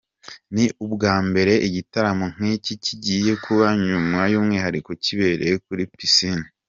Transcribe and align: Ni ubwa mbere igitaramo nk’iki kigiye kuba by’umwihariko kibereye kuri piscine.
Ni 0.53 0.65
ubwa 0.85 1.13
mbere 1.27 1.53
igitaramo 1.67 2.25
nk’iki 2.33 2.73
kigiye 2.83 3.31
kuba 3.43 3.65
by’umwihariko 4.25 4.91
kibereye 5.03 5.55
kuri 5.65 5.83
piscine. 5.95 6.45